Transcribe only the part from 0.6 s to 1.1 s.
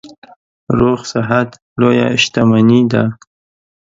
روغ